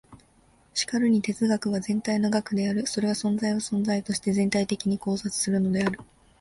[0.73, 2.87] しかるに哲学は全体の学である。
[2.87, 5.99] それは存在を存在として全体的に考察するのである。